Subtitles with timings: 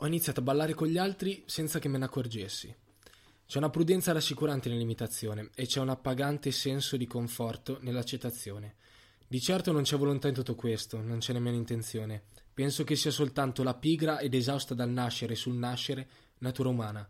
[0.00, 2.74] Ho iniziato a ballare con gli altri senza che me ne accorgessi.
[3.46, 8.74] C'è una prudenza rassicurante nell'imitazione e c'è un appagante senso di conforto nell'accettazione.
[9.26, 12.24] Di certo non c'è volontà in tutto questo, non c'è nemmeno intenzione.
[12.52, 16.08] Penso che sia soltanto la pigra ed esausta dal nascere sul nascere
[16.38, 17.08] natura umana.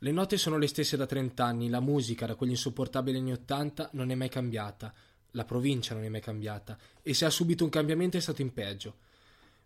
[0.00, 4.10] Le note sono le stesse da trent'anni, la musica da quegli insopportabili anni Ottanta non
[4.10, 4.92] è mai cambiata,
[5.30, 8.52] la provincia non è mai cambiata e se ha subito un cambiamento è stato in
[8.52, 8.96] peggio.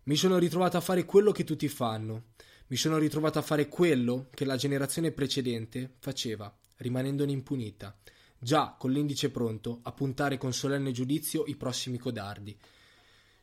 [0.03, 2.29] Mi sono ritrovato a fare quello che tutti fanno.
[2.67, 7.95] Mi sono ritrovato a fare quello che la generazione precedente faceva, rimanendo impunita,
[8.39, 12.57] già con l'indice pronto a puntare con solenne giudizio i prossimi codardi.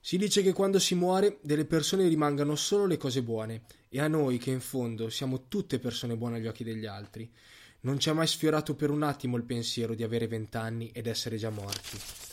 [0.01, 4.09] Si dice che quando si muore delle persone rimangano solo le cose buone e a
[4.09, 7.31] noi che in fondo siamo tutte persone buone agli occhi degli altri.
[7.83, 11.37] Non ci ha mai sfiorato per un attimo il pensiero di avere vent'anni ed essere
[11.37, 12.28] già morti.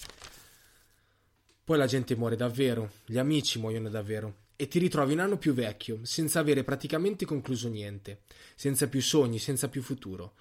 [1.66, 5.52] Poi la gente muore davvero, gli amici muoiono davvero, e ti ritrovi un anno più
[5.52, 8.20] vecchio, senza avere praticamente concluso niente,
[8.54, 10.36] senza più sogni, senza più futuro.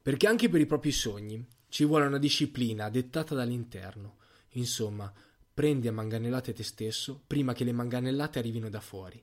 [0.00, 4.16] Perché anche per i propri sogni ci vuole una disciplina dettata dall'interno.
[4.52, 5.12] Insomma,
[5.52, 9.22] prendi a manganellate te stesso prima che le manganellate arrivino da fuori.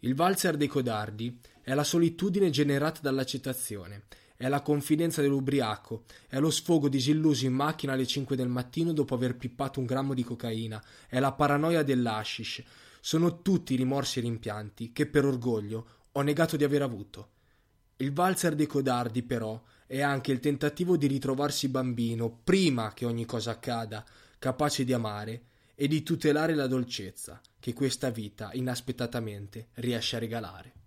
[0.00, 4.02] Il valzer dei codardi è la solitudine generata dall'accettazione,
[4.36, 9.14] è la confidenza dell'ubriaco, è lo sfogo disilluso in macchina alle 5 del mattino dopo
[9.14, 12.62] aver pippato un grammo di cocaina, è la paranoia dell'ashish.
[13.00, 17.28] Sono tutti rimorsi e rimpianti che per orgoglio ho negato di aver avuto.
[17.96, 23.24] Il valzer dei codardi, però, è anche il tentativo di ritrovarsi bambino prima che ogni
[23.24, 24.04] cosa accada,
[24.38, 25.42] capace di amare
[25.74, 30.83] e di tutelare la dolcezza che questa vita inaspettatamente riesce a regalare.